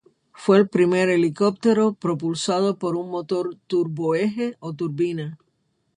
Fue 0.33 0.57
el 0.57 0.67
primer 0.67 1.09
helicóptero 1.09 1.93
propulsado 1.93 2.79
por 2.79 2.95
un 2.95 3.11
motor 3.11 3.55
turboeje 3.67 4.55
o 4.59 4.73
turbina. 4.73 5.37